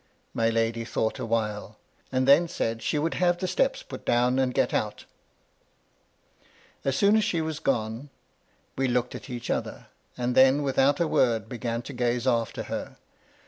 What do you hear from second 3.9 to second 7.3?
down and get out. 54 MY LADY LUDLOW. As soon as